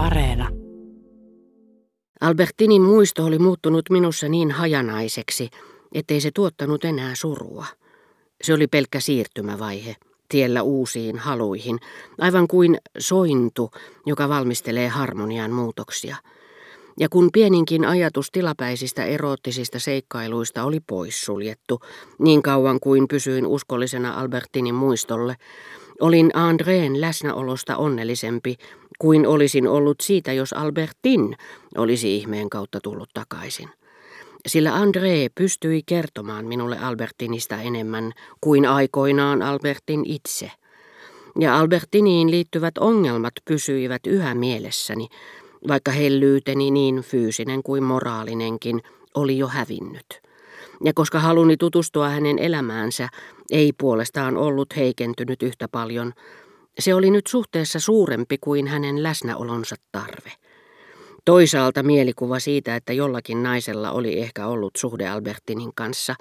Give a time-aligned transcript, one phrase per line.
[0.00, 0.48] Areena.
[2.20, 5.50] Albertinin muisto oli muuttunut minussa niin hajanaiseksi,
[5.94, 7.66] ettei se tuottanut enää surua.
[8.42, 9.96] Se oli pelkkä siirtymävaihe,
[10.28, 11.78] tiellä uusiin haluihin,
[12.18, 13.70] aivan kuin sointu,
[14.06, 16.16] joka valmistelee harmonian muutoksia.
[17.00, 21.80] Ja kun pieninkin ajatus tilapäisistä eroottisista seikkailuista oli poissuljettu,
[22.18, 25.36] niin kauan kuin pysyin uskollisena Albertinin muistolle,
[26.00, 28.56] olin Andreen läsnäolosta onnellisempi
[28.98, 31.36] kuin olisin ollut siitä, jos Albertin
[31.76, 33.68] olisi ihmeen kautta tullut takaisin.
[34.46, 40.50] Sillä André pystyi kertomaan minulle Albertinista enemmän kuin aikoinaan Albertin itse.
[41.40, 45.08] Ja Albertiniin liittyvät ongelmat pysyivät yhä mielessäni,
[45.68, 48.82] vaikka hellyyteni niin fyysinen kuin moraalinenkin
[49.14, 50.29] oli jo hävinnyt.
[50.84, 53.08] Ja koska haluni tutustua hänen elämäänsä
[53.50, 56.12] ei puolestaan ollut heikentynyt yhtä paljon,
[56.78, 60.32] se oli nyt suhteessa suurempi kuin hänen läsnäolonsa tarve.
[61.24, 66.14] Toisaalta mielikuva siitä, että jollakin naisella oli ehkä ollut suhde Albertinin kanssa,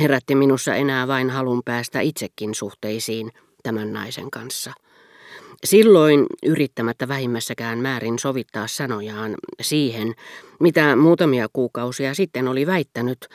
[0.00, 3.32] herätti minussa enää vain halun päästä itsekin suhteisiin
[3.62, 4.72] tämän naisen kanssa.
[5.64, 10.14] Silloin yrittämättä vähimmässäkään määrin sovittaa sanojaan siihen,
[10.60, 13.28] mitä muutamia kuukausia sitten oli väittänyt,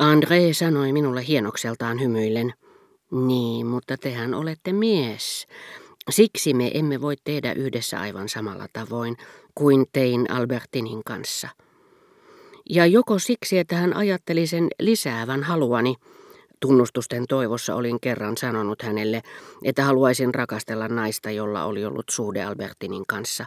[0.00, 2.54] André sanoi minulle hienokseltaan hymyillen,
[3.10, 5.46] niin, mutta tehän olette mies.
[6.10, 9.16] Siksi me emme voi tehdä yhdessä aivan samalla tavoin
[9.54, 11.48] kuin tein Albertinin kanssa.
[12.70, 15.94] Ja joko siksi, että hän ajatteli sen lisäävän haluani,
[16.60, 19.22] tunnustusten toivossa olin kerran sanonut hänelle,
[19.64, 23.46] että haluaisin rakastella naista, jolla oli ollut suhde Albertinin kanssa,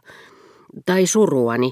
[0.86, 1.72] tai suruani,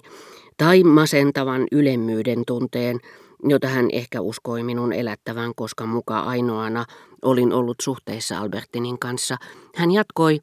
[0.58, 3.00] tai masentavan ylemmyyden tunteen,
[3.44, 6.86] jota hän ehkä uskoi minun elättävän, koska muka ainoana
[7.22, 9.38] olin ollut suhteissa Albertinin kanssa.
[9.76, 10.40] Hän jatkoi,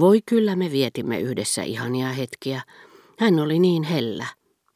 [0.00, 2.62] voi kyllä me vietimme yhdessä ihania hetkiä.
[3.18, 4.26] Hän oli niin hellä,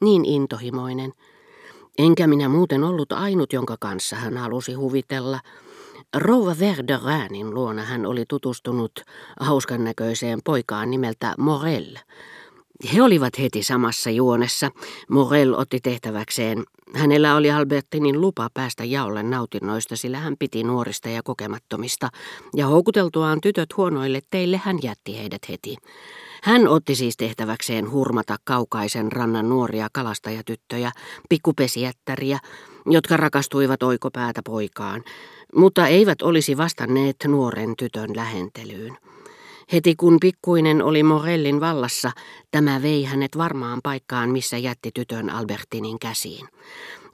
[0.01, 1.13] niin intohimoinen.
[1.97, 5.39] Enkä minä muuten ollut ainut, jonka kanssa hän halusi huvitella.
[6.17, 8.91] Rouva Verderäänin luona hän oli tutustunut
[9.39, 11.97] hauskan näköiseen poikaan nimeltä Morel.
[12.93, 14.71] He olivat heti samassa juonessa.
[15.09, 16.63] Morel otti tehtäväkseen.
[16.93, 22.09] Hänellä oli Albertinin lupa päästä jaolle nautinnoista, sillä hän piti nuorista ja kokemattomista,
[22.55, 25.77] ja houkuteltuaan tytöt huonoille teille hän jätti heidät heti.
[26.43, 30.91] Hän otti siis tehtäväkseen hurmata kaukaisen rannan nuoria kalastajatyttöjä,
[31.29, 32.39] pikkupesijättäriä,
[32.85, 35.03] jotka rakastuivat oikopäätä poikaan,
[35.55, 38.97] mutta eivät olisi vastanneet nuoren tytön lähentelyyn.
[39.73, 42.11] Heti kun pikkuinen oli Morellin vallassa,
[42.51, 46.47] tämä vei hänet varmaan paikkaan, missä jätti tytön Albertinin käsiin.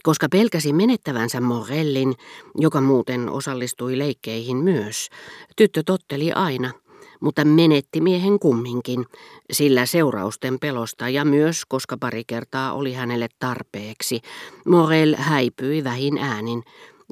[0.04, 2.14] Koska pelkäsi menettävänsä Morellin,
[2.56, 5.10] joka muuten osallistui leikkeihin myös,
[5.56, 6.72] tyttö totteli aina,
[7.20, 9.06] mutta menetti miehen kumminkin,
[9.52, 14.20] sillä seurausten pelosta ja myös, koska pari kertaa oli hänelle tarpeeksi,
[14.66, 16.64] Morel häipyi vähin äänin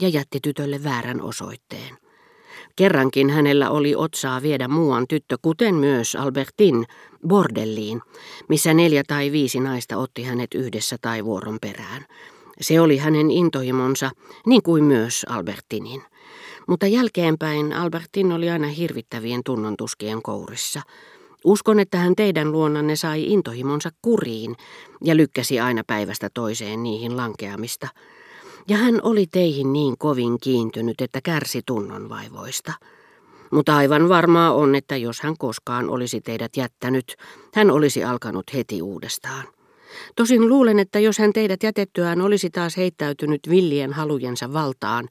[0.02, 2.05] ja jätti tytölle väärän osoitteen.
[2.76, 6.86] Kerrankin hänellä oli otsaa viedä muuan tyttö, kuten myös Albertin,
[7.28, 8.02] bordelliin,
[8.50, 12.06] missä neljä tai viisi naista otti hänet yhdessä tai vuoron perään.
[12.62, 14.12] Se oli hänen intohimonsa,
[14.46, 16.02] niin kuin myös Albertinin.
[16.68, 20.82] Mutta jälkeenpäin Albertin oli aina hirvittävien tunnontuskien kourissa.
[21.44, 24.56] Uskon, että hän teidän luonnanne sai intohimonsa kuriin
[25.04, 27.88] ja lykkäsi aina päivästä toiseen niihin lankeamista–
[28.68, 32.74] ja hän oli teihin niin kovin kiintynyt, että kärsi tunnonvaivoista.
[33.52, 37.16] Mutta aivan varmaa on, että jos hän koskaan olisi teidät jättänyt,
[37.54, 39.48] hän olisi alkanut heti uudestaan.
[40.16, 45.10] Tosin luulen, että jos hän teidät jätettyään olisi taas heittäytynyt villien halujensa valtaan,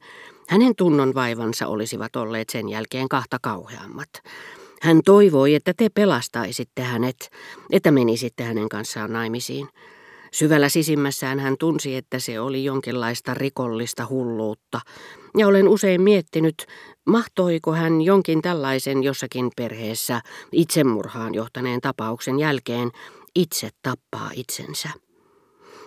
[0.49, 4.09] hänen tunnonvaivansa olisivat olleet sen jälkeen kahta kauheammat.
[4.81, 7.29] Hän toivoi, että te pelastaisitte hänet,
[7.71, 9.67] että menisitte hänen kanssaan naimisiin.
[10.35, 14.81] Syvällä sisimmässään hän tunsi, että se oli jonkinlaista rikollista hulluutta,
[15.37, 16.65] ja olen usein miettinyt,
[17.05, 22.91] mahtoiko hän jonkin tällaisen jossakin perheessä itsemurhaan johtaneen tapauksen jälkeen
[23.35, 24.89] itse tappaa itsensä.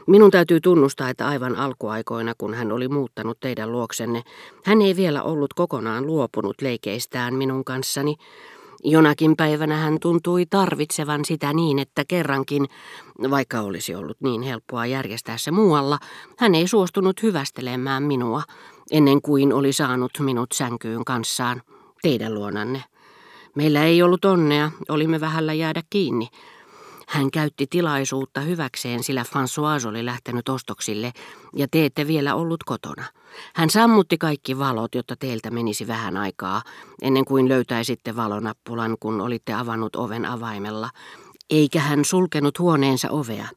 [0.07, 4.23] Minun täytyy tunnustaa, että aivan alkuaikoina, kun hän oli muuttanut teidän luoksenne,
[4.65, 8.17] hän ei vielä ollut kokonaan luopunut leikeistään minun kanssani,
[8.85, 12.69] Jonakin päivänä hän tuntui tarvitsevan sitä niin, että kerrankin,
[13.31, 15.99] vaikka olisi ollut niin helppoa järjestää se muualla,
[16.39, 18.43] hän ei suostunut hyvästelemään minua,
[18.91, 21.63] ennen kuin oli saanut minut sänkyyn kanssaan,
[22.03, 22.85] teidän luonanne.
[23.55, 26.29] Meillä ei ollut onnea, olimme vähällä jäädä kiinni.
[27.09, 31.13] Hän käytti tilaisuutta hyväkseen, sillä François oli lähtenyt ostoksille
[31.57, 33.05] ja te ette vielä ollut kotona.
[33.55, 36.63] Hän sammutti kaikki valot, jotta teiltä menisi vähän aikaa,
[37.03, 40.91] ennen kuin löytäisitte valonappulan, kun olitte avannut oven avaimella.
[41.51, 43.49] Eikä hän sulkenut huoneensa ovea.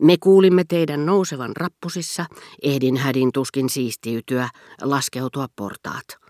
[0.00, 2.26] Me kuulimme teidän nousevan rappusissa,
[2.62, 4.48] ehdin hädin tuskin siistiytyä,
[4.82, 6.27] laskeutua portaat.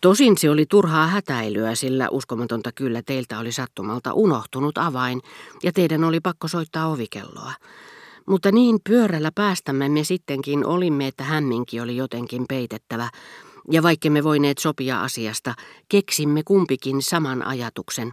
[0.00, 5.20] Tosin se oli turhaa hätäilyä, sillä uskomatonta kyllä teiltä oli sattumalta unohtunut avain
[5.62, 7.52] ja teidän oli pakko soittaa ovikelloa.
[8.26, 13.08] Mutta niin pyörällä päästämme me sittenkin olimme, että hämminki oli jotenkin peitettävä,
[13.70, 15.54] ja vaikka me voineet sopia asiasta,
[15.88, 18.12] keksimme kumpikin saman ajatuksen.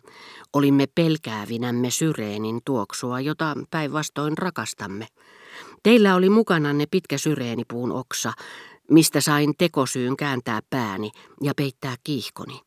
[0.53, 5.07] Olimme pelkäävinämme syreenin tuoksua, jota päinvastoin rakastamme.
[5.83, 8.33] Teillä oli mukananne pitkä syreenipuun oksa,
[8.92, 11.12] mistä sain tekosyyn kääntää pääni
[11.42, 12.62] ja peittää kiihkoni.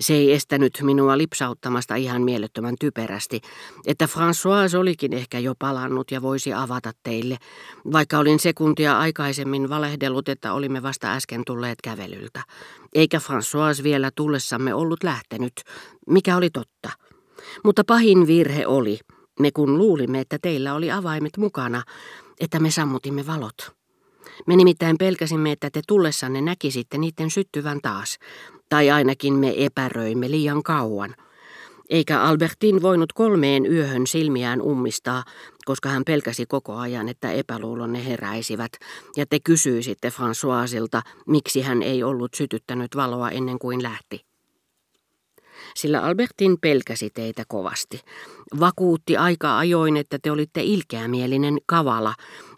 [0.00, 3.40] Se ei estänyt minua lipsauttamasta ihan mielettömän typerästi,
[3.86, 7.36] että François olikin ehkä jo palannut ja voisi avata teille,
[7.92, 12.42] vaikka olin sekuntia aikaisemmin valehdellut, että olimme vasta äsken tulleet kävelyltä.
[12.94, 15.52] Eikä François vielä tullessamme ollut lähtenyt,
[16.06, 16.90] mikä oli totta.
[17.64, 18.98] Mutta pahin virhe oli,
[19.40, 21.82] me kun luulimme, että teillä oli avaimet mukana,
[22.40, 23.81] että me sammutimme valot.
[24.46, 28.18] Me nimittäin pelkäsimme, että te tullessanne näkisitte niiden syttyvän taas,
[28.68, 31.14] tai ainakin me epäröimme liian kauan.
[31.90, 35.24] Eikä Albertin voinut kolmeen yöhön silmiään ummistaa,
[35.64, 38.72] koska hän pelkäsi koko ajan, että epäluulonne heräisivät,
[39.16, 44.31] ja te kysyisitte Françoisilta, miksi hän ei ollut sytyttänyt valoa ennen kuin lähti
[45.76, 48.00] sillä Albertin pelkäsi teitä kovasti.
[48.60, 52.14] Vakuutti aika ajoin, että te olitte ilkeämielinen kavala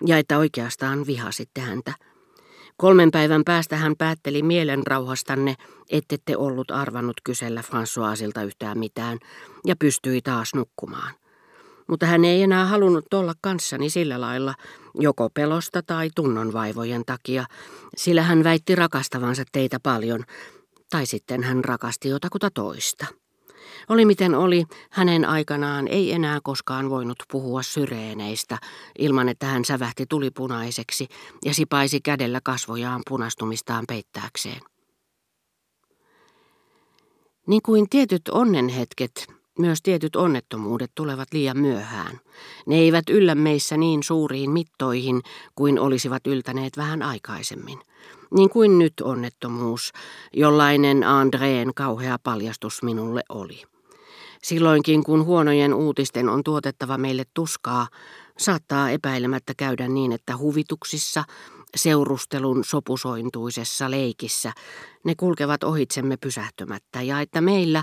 [0.07, 1.93] ja että oikeastaan vihasitte häntä.
[2.77, 5.55] Kolmen päivän päästä hän päätteli mielenrauhastanne,
[5.91, 9.19] ette te ollut arvannut kysellä Françoisilta yhtään mitään,
[9.67, 11.15] ja pystyi taas nukkumaan.
[11.87, 14.55] Mutta hän ei enää halunnut olla kanssani sillä lailla,
[14.95, 17.45] joko pelosta tai tunnonvaivojen takia,
[17.97, 20.25] sillä hän väitti rakastavansa teitä paljon,
[20.91, 23.07] tai sitten hän rakasti jotakuta toista.
[23.89, 28.59] Oli miten oli, hänen aikanaan ei enää koskaan voinut puhua syreeneistä,
[28.99, 31.09] ilman että hän sävähti tulipunaiseksi
[31.45, 34.61] ja sipaisi kädellä kasvojaan punastumistaan peittääkseen.
[37.47, 39.27] Niin kuin tietyt onnenhetket,
[39.59, 42.21] myös tietyt onnettomuudet tulevat liian myöhään.
[42.67, 45.23] Ne eivät yllä meissä niin suuriin mittoihin
[45.55, 47.79] kuin olisivat yltäneet vähän aikaisemmin.
[48.35, 49.93] Niin kuin nyt onnettomuus,
[50.33, 53.63] jollainen Andreen kauhea paljastus minulle oli.
[54.43, 57.89] Silloinkin kun huonojen uutisten on tuotettava meille tuskaa,
[58.39, 61.25] saattaa epäilemättä käydä niin, että huvituksissa,
[61.77, 64.53] seurustelun sopusointuisessa leikissä
[65.05, 67.83] ne kulkevat ohitsemme pysähtymättä ja että meillä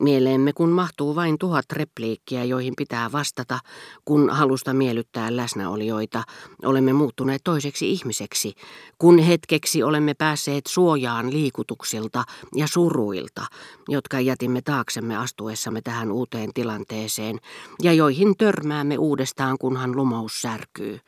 [0.00, 3.58] Mieleemme kun mahtuu vain tuhat repliikkiä, joihin pitää vastata,
[4.04, 6.22] kun halusta miellyttää läsnäolijoita,
[6.64, 8.54] olemme muuttuneet toiseksi ihmiseksi,
[8.98, 12.24] kun hetkeksi olemme päässeet suojaan liikutuksilta
[12.56, 13.46] ja suruilta,
[13.88, 17.38] jotka jätimme taaksemme astuessamme tähän uuteen tilanteeseen,
[17.82, 21.00] ja joihin törmäämme uudestaan, kunhan lumous särkyy.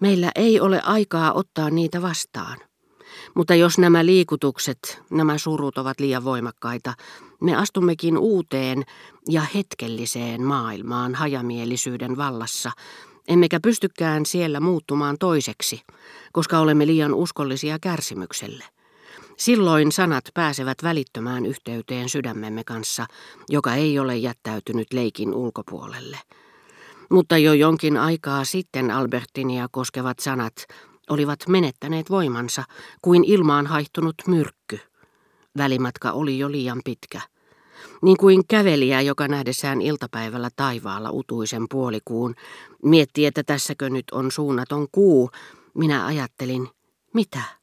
[0.00, 2.58] Meillä ei ole aikaa ottaa niitä vastaan.
[3.34, 6.94] Mutta jos nämä liikutukset, nämä surut ovat liian voimakkaita,
[7.40, 8.82] me astummekin uuteen
[9.28, 12.70] ja hetkelliseen maailmaan hajamielisyyden vallassa,
[13.28, 15.80] emmekä pystykään siellä muuttumaan toiseksi,
[16.32, 18.64] koska olemme liian uskollisia kärsimykselle.
[19.36, 23.06] Silloin sanat pääsevät välittömään yhteyteen sydämemme kanssa,
[23.48, 26.18] joka ei ole jättäytynyt leikin ulkopuolelle.
[27.10, 30.66] Mutta jo jonkin aikaa sitten Albertinia koskevat sanat
[31.10, 32.64] olivat menettäneet voimansa
[33.02, 34.80] kuin ilmaan haihtunut myrkky.
[35.56, 37.20] Välimatka oli jo liian pitkä.
[38.02, 42.34] Niin kuin kävelijä, joka nähdessään iltapäivällä taivaalla utuisen puolikuun,
[42.82, 45.30] mietti, että tässäkö nyt on suunnaton kuu,
[45.74, 46.68] minä ajattelin,
[47.14, 47.42] mitä?